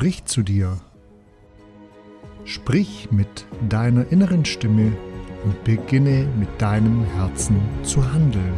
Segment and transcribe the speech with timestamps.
[0.00, 0.80] spricht zu dir.
[2.46, 4.96] Sprich mit deiner inneren Stimme
[5.44, 8.54] und beginne mit deinem Herzen zu handeln.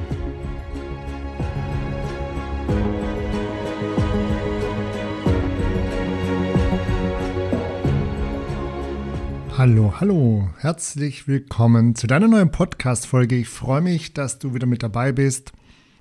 [9.59, 13.35] Hallo, hallo, herzlich willkommen zu deiner neuen Podcast-Folge.
[13.35, 15.51] Ich freue mich, dass du wieder mit dabei bist.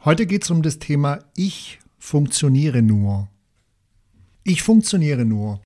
[0.05, 3.30] Heute geht es um das Thema Ich funktioniere nur.
[4.43, 5.61] Ich funktioniere nur.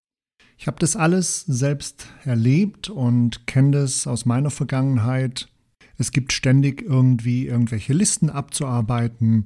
[0.58, 5.50] Ich habe das alles selbst erlebt und kenne das aus meiner Vergangenheit.
[5.98, 9.46] Es gibt ständig irgendwie irgendwelche Listen abzuarbeiten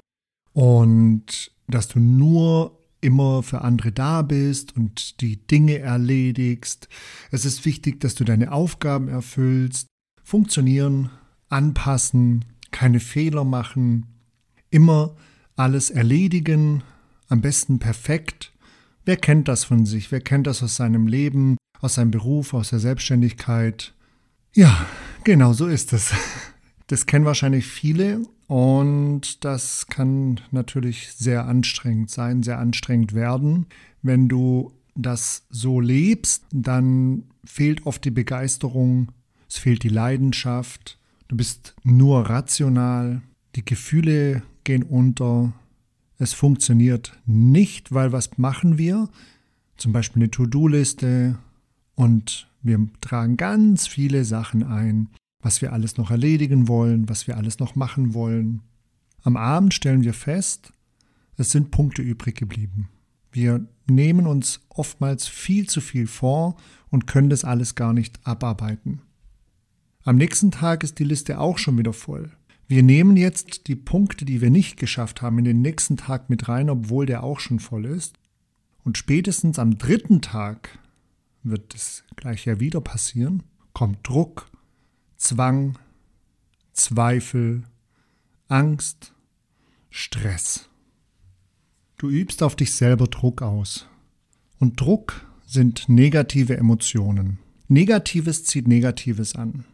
[0.52, 6.88] und dass du nur immer für andere da bist und die Dinge erledigst.
[7.30, 9.86] Es ist wichtig, dass du deine Aufgaben erfüllst,
[10.22, 11.10] funktionieren,
[11.48, 14.06] anpassen, keine Fehler machen,
[14.70, 15.16] immer
[15.56, 16.82] alles erledigen,
[17.28, 18.52] am besten perfekt.
[19.04, 20.12] Wer kennt das von sich?
[20.12, 23.94] Wer kennt das aus seinem Leben, aus seinem Beruf, aus der Selbstständigkeit?
[24.52, 24.86] Ja,
[25.24, 26.12] genau so ist es.
[26.86, 33.66] Das kennen wahrscheinlich viele und das kann natürlich sehr anstrengend sein, sehr anstrengend werden.
[34.02, 39.12] Wenn du das so lebst, dann fehlt oft die Begeisterung,
[39.48, 43.22] es fehlt die Leidenschaft, du bist nur rational,
[43.54, 45.52] die Gefühle gehen unter,
[46.20, 49.08] es funktioniert nicht, weil was machen wir?
[49.76, 51.38] Zum Beispiel eine To-Do-Liste
[51.96, 55.08] und wir tragen ganz viele Sachen ein
[55.42, 58.62] was wir alles noch erledigen wollen, was wir alles noch machen wollen.
[59.22, 60.72] Am Abend stellen wir fest,
[61.36, 62.88] es sind Punkte übrig geblieben.
[63.32, 66.56] Wir nehmen uns oftmals viel zu viel vor
[66.90, 69.02] und können das alles gar nicht abarbeiten.
[70.02, 72.30] Am nächsten Tag ist die Liste auch schon wieder voll.
[72.70, 76.48] Wir nehmen jetzt die Punkte, die wir nicht geschafft haben, in den nächsten Tag mit
[76.48, 78.14] rein, obwohl der auch schon voll ist.
[78.84, 80.78] Und spätestens am dritten Tag
[81.42, 84.48] wird das gleich ja wieder passieren, kommt Druck,
[85.16, 85.80] Zwang,
[86.72, 87.64] Zweifel,
[88.46, 89.14] Angst,
[89.90, 90.68] Stress.
[91.98, 93.88] Du übst auf dich selber Druck aus.
[94.60, 97.40] Und Druck sind negative Emotionen.
[97.66, 99.64] Negatives zieht Negatives an.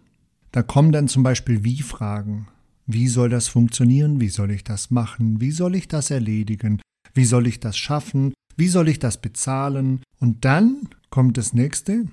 [0.50, 2.48] Da kommen dann zum Beispiel Wie-Fragen.
[2.86, 4.20] Wie soll das funktionieren?
[4.20, 5.40] Wie soll ich das machen?
[5.40, 6.80] Wie soll ich das erledigen?
[7.14, 8.32] Wie soll ich das schaffen?
[8.56, 10.02] Wie soll ich das bezahlen?
[10.20, 12.06] Und dann kommt das nächste.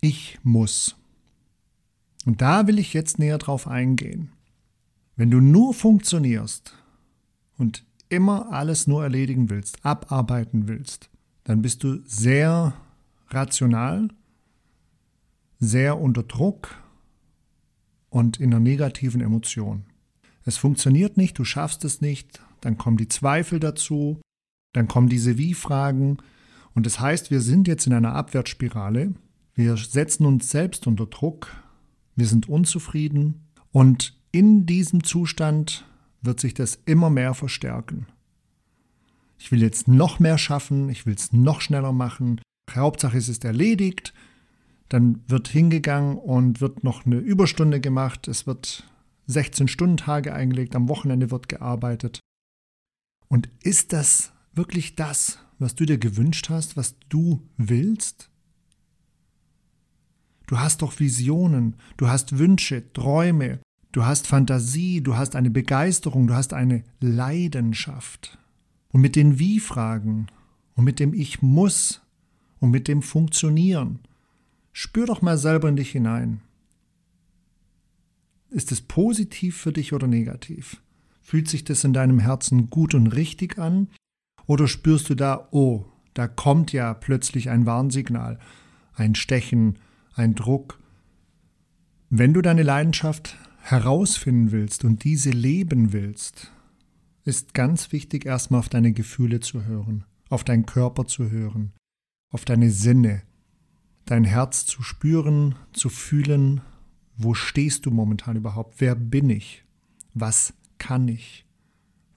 [0.00, 0.96] Ich muss.
[2.26, 4.30] Und da will ich jetzt näher drauf eingehen.
[5.16, 6.74] Wenn du nur funktionierst
[7.56, 11.08] und immer alles nur erledigen willst, abarbeiten willst,
[11.44, 12.74] dann bist du sehr
[13.28, 14.08] rational,
[15.58, 16.76] sehr unter Druck
[18.10, 19.84] und in einer negativen Emotion.
[20.44, 24.20] Es funktioniert nicht, du schaffst es nicht, dann kommen die Zweifel dazu,
[24.72, 26.18] dann kommen diese Wie-Fragen
[26.74, 29.14] und das heißt, wir sind jetzt in einer Abwärtsspirale,
[29.54, 31.50] wir setzen uns selbst unter Druck,
[32.16, 35.86] wir sind unzufrieden und in diesem Zustand
[36.22, 38.06] wird sich das immer mehr verstärken.
[39.38, 42.40] Ich will jetzt noch mehr schaffen, ich will es noch schneller machen.
[42.70, 44.14] Hauptsache es ist erledigt.
[44.88, 48.28] Dann wird hingegangen und wird noch eine Überstunde gemacht.
[48.28, 48.84] Es wird
[49.28, 52.20] 16-Stunden-Tage eingelegt, am Wochenende wird gearbeitet.
[53.28, 58.30] Und ist das wirklich das, was du dir gewünscht hast, was du willst?
[60.46, 63.60] Du hast doch Visionen, du hast Wünsche, Träume,
[63.92, 68.38] du hast Fantasie, du hast eine Begeisterung, du hast eine Leidenschaft.
[68.92, 70.26] Und mit den Wie-Fragen
[70.76, 72.02] und mit dem Ich muss
[72.60, 74.00] und mit dem Funktionieren,
[74.72, 76.40] spür doch mal selber in dich hinein.
[78.54, 80.80] Ist es positiv für dich oder negativ?
[81.20, 83.88] Fühlt sich das in deinem Herzen gut und richtig an?
[84.46, 88.38] Oder spürst du da, oh, da kommt ja plötzlich ein Warnsignal,
[88.94, 89.80] ein Stechen,
[90.14, 90.78] ein Druck.
[92.10, 96.52] Wenn du deine Leidenschaft herausfinden willst und diese leben willst,
[97.24, 101.72] ist ganz wichtig, erstmal auf deine Gefühle zu hören, auf deinen Körper zu hören,
[102.30, 103.22] auf deine Sinne,
[104.04, 106.60] dein Herz zu spüren, zu fühlen,
[107.16, 109.64] wo stehst du momentan überhaupt, wer bin ich,
[110.14, 111.44] was kann ich,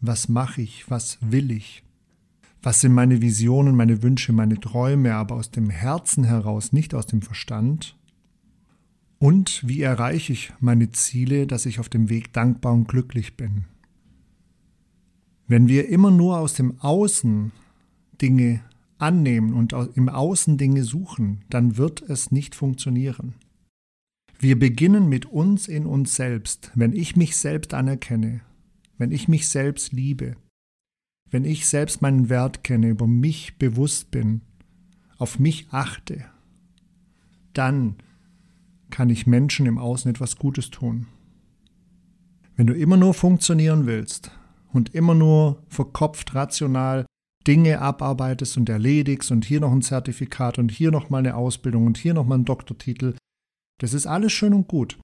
[0.02, 1.84] was mache ich, was will ich.
[2.62, 7.06] Was sind meine Visionen, meine Wünsche, meine Träume, aber aus dem Herzen heraus, nicht aus
[7.06, 7.96] dem Verstand?
[9.20, 13.66] Und wie erreiche ich meine Ziele, dass ich auf dem Weg dankbar und glücklich bin?
[15.48, 17.52] Wenn wir immer nur aus dem Außen
[18.22, 18.62] Dinge
[18.98, 23.36] annehmen und im Außen Dinge suchen, dann wird es nicht funktionieren.
[24.39, 28.42] Wir beginnen mit uns in uns selbst, wenn ich mich selbst anerkenne,
[28.98, 30.36] wenn ich mich selbst liebe,
[31.30, 34.42] wenn ich selbst meinen Wert kenne, über mich bewusst bin,
[35.18, 36.25] auf mich achte,
[37.54, 37.95] dann
[38.92, 41.07] kann ich Menschen im Außen etwas Gutes tun.
[42.56, 44.31] Wenn du immer nur funktionieren willst
[44.72, 47.06] und immer nur verkopft rational
[47.48, 51.86] Dinge abarbeitest und erledigst und hier noch ein Zertifikat und hier noch mal eine Ausbildung
[51.86, 53.16] und hier noch mal einen Doktortitel,
[53.78, 55.00] das ist alles schön und gut.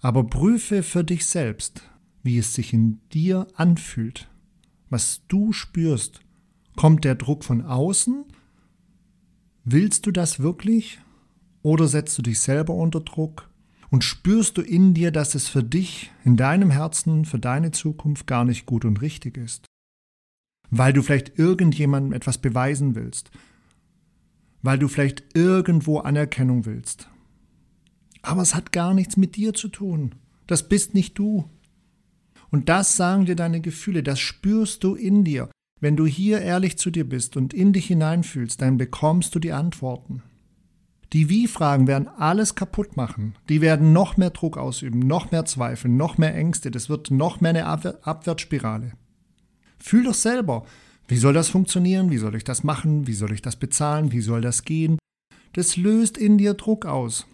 [0.00, 1.82] Aber prüfe für dich selbst,
[2.22, 4.28] wie es sich in dir anfühlt,
[4.90, 6.20] was du spürst.
[6.76, 8.24] Kommt der Druck von außen?
[9.64, 11.00] Willst du das wirklich?
[11.62, 13.50] Oder setzt du dich selber unter Druck?
[13.90, 18.26] Und spürst du in dir, dass es für dich, in deinem Herzen, für deine Zukunft
[18.26, 19.64] gar nicht gut und richtig ist?
[20.70, 23.30] Weil du vielleicht irgendjemandem etwas beweisen willst.
[24.62, 27.08] Weil du vielleicht irgendwo Anerkennung willst.
[28.22, 30.14] Aber es hat gar nichts mit dir zu tun.
[30.46, 31.48] Das bist nicht du.
[32.50, 35.50] Und das sagen dir deine Gefühle, das spürst du in dir.
[35.80, 39.52] Wenn du hier ehrlich zu dir bist und in dich hineinfühlst, dann bekommst du die
[39.52, 40.22] Antworten.
[41.12, 43.34] Die Wie-Fragen werden alles kaputt machen.
[43.48, 46.70] Die werden noch mehr Druck ausüben, noch mehr Zweifel, noch mehr Ängste.
[46.70, 48.92] Das wird noch mehr eine Abwehr Abwärtsspirale.
[49.78, 50.66] Fühl doch selber,
[51.06, 52.10] wie soll das funktionieren?
[52.10, 53.06] Wie soll ich das machen?
[53.06, 54.12] Wie soll ich das bezahlen?
[54.12, 54.98] Wie soll das gehen?
[55.54, 57.26] Das löst in dir Druck aus.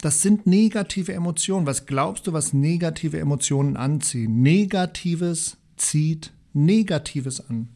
[0.00, 1.66] Das sind negative Emotionen.
[1.66, 4.42] Was glaubst du, was negative Emotionen anziehen?
[4.42, 7.68] Negatives zieht Negatives an.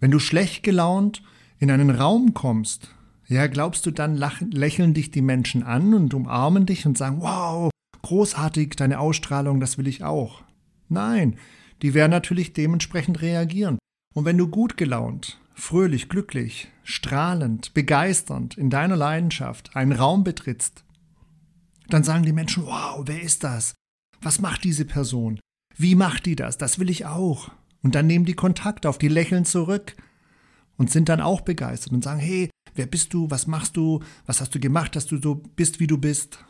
[0.00, 1.22] Wenn du schlecht gelaunt
[1.58, 2.90] in einen Raum kommst,
[3.28, 4.16] ja, glaubst du, dann
[4.50, 7.70] lächeln dich die Menschen an und umarmen dich und sagen, wow,
[8.02, 10.42] großartig, deine Ausstrahlung, das will ich auch.
[10.88, 11.36] Nein,
[11.80, 13.78] die werden natürlich dementsprechend reagieren.
[14.14, 20.84] Und wenn du gut gelaunt, fröhlich, glücklich, strahlend, begeisternd in deiner Leidenschaft einen Raum betrittst,
[21.88, 23.74] dann sagen die Menschen, wow, wer ist das?
[24.20, 25.40] Was macht diese Person?
[25.76, 26.58] Wie macht die das?
[26.58, 27.50] Das will ich auch.
[27.82, 29.96] Und dann nehmen die Kontakt auf, die lächeln zurück
[30.76, 33.30] und sind dann auch begeistert und sagen, hey, wer bist du?
[33.30, 34.00] Was machst du?
[34.26, 36.44] Was hast du gemacht, dass du so bist, wie du bist?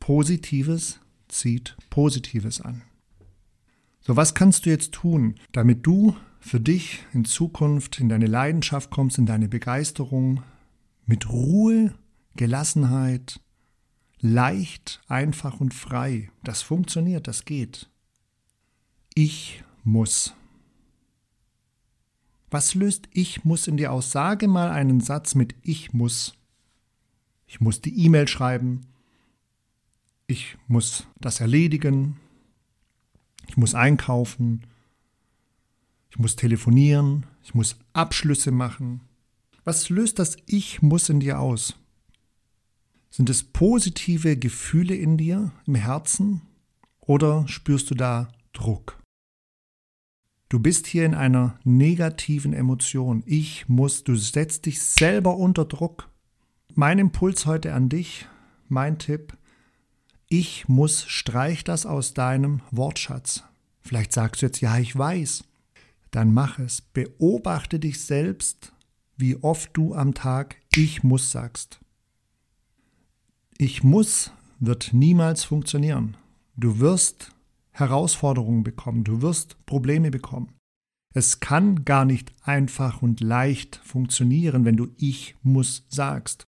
[0.00, 2.82] Positives zieht Positives an.
[4.00, 6.14] So, was kannst du jetzt tun, damit du
[6.44, 10.42] für dich in Zukunft in deine Leidenschaft kommst, in deine Begeisterung,
[11.06, 11.94] mit Ruhe,
[12.36, 13.40] Gelassenheit,
[14.20, 16.30] leicht, einfach und frei.
[16.42, 17.88] Das funktioniert, das geht.
[19.14, 20.34] Ich muss.
[22.50, 24.12] Was löst ich muss in dir aus?
[24.12, 26.34] Sage mal einen Satz mit ich muss.
[27.46, 28.82] Ich muss die E-Mail schreiben.
[30.26, 32.20] Ich muss das erledigen.
[33.48, 34.66] Ich muss einkaufen.
[36.14, 37.26] Ich muss telefonieren.
[37.42, 39.00] Ich muss Abschlüsse machen.
[39.64, 41.74] Was löst das Ich muss in dir aus?
[43.10, 46.42] Sind es positive Gefühle in dir, im Herzen?
[47.00, 49.02] Oder spürst du da Druck?
[50.48, 53.24] Du bist hier in einer negativen Emotion.
[53.26, 56.08] Ich muss, du setzt dich selber unter Druck.
[56.74, 58.28] Mein Impuls heute an dich,
[58.68, 59.36] mein Tipp,
[60.28, 63.42] ich muss, streich das aus deinem Wortschatz.
[63.80, 65.42] Vielleicht sagst du jetzt, ja, ich weiß.
[66.14, 66.80] Dann mach es.
[66.80, 68.72] Beobachte dich selbst,
[69.16, 71.80] wie oft du am Tag ich muss sagst.
[73.58, 74.30] Ich muss
[74.60, 76.16] wird niemals funktionieren.
[76.56, 77.32] Du wirst
[77.72, 80.52] Herausforderungen bekommen, du wirst Probleme bekommen.
[81.14, 86.44] Es kann gar nicht einfach und leicht funktionieren, wenn du ich muss sagst.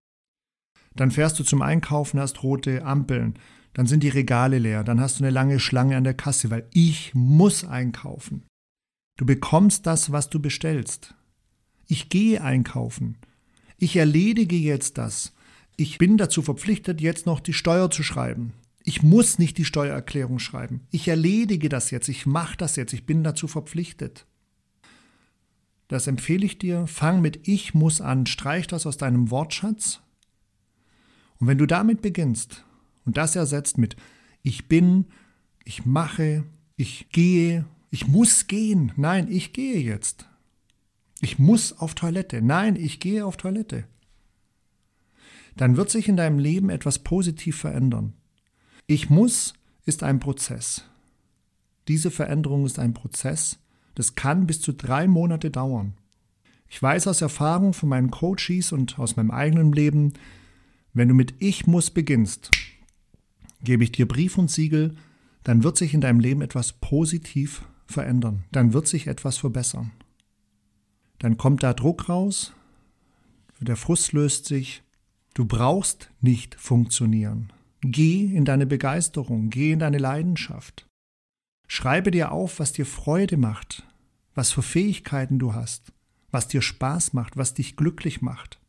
[0.96, 3.40] Dann fährst du zum Einkaufen, hast rote Ampeln,
[3.74, 6.68] dann sind die Regale leer, dann hast du eine lange Schlange an der Kasse, weil
[6.72, 8.44] ich muss einkaufen.
[9.18, 11.14] Du bekommst das, was du bestellst.
[11.88, 13.18] Ich gehe einkaufen.
[13.78, 15.34] Ich erledige jetzt das.
[15.78, 18.54] Ich bin dazu verpflichtet, jetzt noch die Steuer zu schreiben.
[18.84, 20.82] Ich muss nicht die Steuererklärung schreiben.
[20.92, 22.08] Ich erledige das jetzt.
[22.08, 22.94] Ich mache das jetzt.
[22.94, 24.26] Ich bin dazu verpflichtet.
[25.88, 26.88] Das empfehle ich dir.
[26.88, 28.26] Fang mit Ich muss an.
[28.26, 30.02] Streich das aus deinem Wortschatz.
[31.40, 32.64] Und wenn du damit beginnst
[33.06, 33.96] und das ersetzt mit
[34.42, 35.06] Ich bin,
[35.64, 36.44] ich mache,
[36.78, 37.66] ich gehe,
[37.96, 38.92] ich muss gehen.
[38.98, 40.28] Nein, ich gehe jetzt.
[41.22, 42.42] Ich muss auf Toilette.
[42.42, 43.86] Nein, ich gehe auf Toilette.
[45.56, 48.12] Dann wird sich in deinem Leben etwas positiv verändern.
[48.86, 49.54] Ich muss
[49.86, 50.84] ist ein Prozess.
[51.88, 53.60] Diese Veränderung ist ein Prozess.
[53.94, 55.94] Das kann bis zu drei Monate dauern.
[56.68, 60.12] Ich weiß aus Erfahrung von meinen Coaches und aus meinem eigenen Leben,
[60.94, 62.52] wenn du mit Ich muss beginnst,
[63.64, 64.98] gebe ich dir Brief und Siegel,
[65.44, 68.44] dann wird sich in deinem Leben etwas positiv verändern.
[68.52, 69.92] Dann wird sich etwas verbessern.
[71.20, 72.54] Dann kommt da Druck raus,
[73.60, 74.84] der Frust löst sich.
[75.34, 77.52] Du brauchst nicht funktionieren.
[77.82, 80.88] Geh in deine Begeisterung, geh in deine Leidenschaft.
[81.68, 83.84] Schreibe dir auf, was dir Freude macht,
[84.34, 85.94] was für Fähigkeiten du hast,
[86.32, 88.60] was dir Spaß macht, was dich glücklich macht.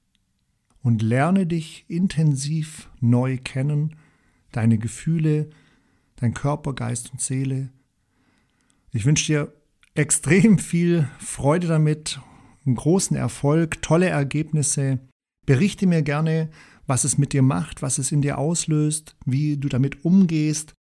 [0.83, 3.97] Und lerne dich intensiv neu kennen,
[4.53, 5.51] deine Gefühle,
[6.17, 7.71] dein Körper, Geist und Seele.
[8.93, 9.53] Ich wünsche dir
[9.95, 12.21] extrem viel Freude damit,
[12.65, 14.99] einen großen Erfolg, tolle Ergebnisse.
[15.47, 16.51] Berichte mir gerne,
[16.87, 20.75] was es mit dir macht, was es in dir auslöst, wie du damit umgehst.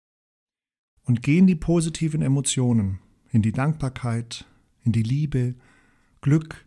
[1.03, 2.99] Und geh in die positiven Emotionen,
[3.31, 4.45] in die Dankbarkeit,
[4.83, 5.55] in die Liebe,
[6.21, 6.65] Glück,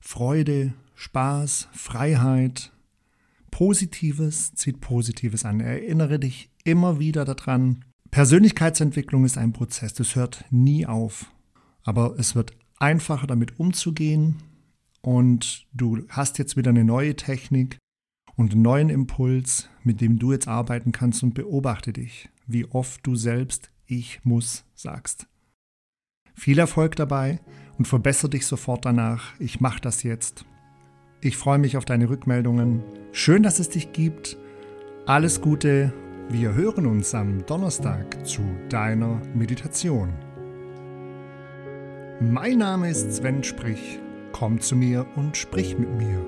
[0.00, 2.72] Freude, Spaß, Freiheit.
[3.50, 5.60] Positives zieht Positives an.
[5.60, 7.84] Erinnere dich immer wieder daran.
[8.10, 11.32] Persönlichkeitsentwicklung ist ein Prozess, das hört nie auf.
[11.82, 14.36] Aber es wird einfacher damit umzugehen
[15.00, 17.78] und du hast jetzt wieder eine neue Technik
[18.34, 23.06] und einen neuen Impuls, mit dem du jetzt arbeiten kannst und beobachte dich, wie oft
[23.06, 25.26] du selbst ich muss sagst.
[26.34, 27.40] Viel Erfolg dabei
[27.78, 29.38] und verbessere dich sofort danach.
[29.38, 30.44] Ich mache das jetzt.
[31.20, 32.82] Ich freue mich auf deine Rückmeldungen.
[33.12, 34.36] Schön, dass es dich gibt.
[35.06, 35.92] Alles Gute.
[36.28, 40.12] Wir hören uns am Donnerstag zu deiner Meditation.
[42.18, 44.00] Mein Name ist Sven Sprich.
[44.32, 46.24] Komm zu mir und sprich mit mir.